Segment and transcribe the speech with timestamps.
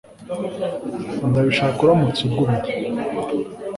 [1.29, 2.61] Ndabishaka cyane uramutse ugumye